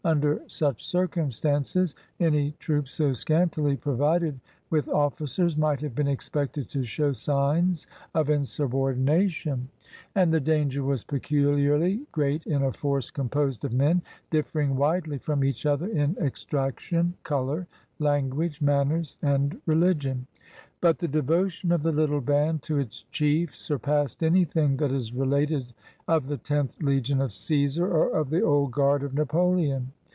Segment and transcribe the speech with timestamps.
[0.03, 4.39] Under such circum stances, any troops so scantily provided
[4.71, 7.85] with officers might have been expected to show signs
[8.15, 9.69] of insubordi nation;
[10.15, 14.01] and the danger was peculiarly great in a force composed of men
[14.31, 17.67] differing widely from each other in extraction, color,
[17.99, 20.25] language, manners, and religion.
[20.81, 25.73] But the devotion of the little band to its chief surpassed anything that is related
[26.07, 29.91] of the Tenth Legion of Caesar or of the Old Guard of Napoleon.